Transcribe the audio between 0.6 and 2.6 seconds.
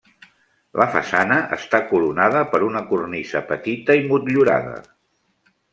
La façana està coronada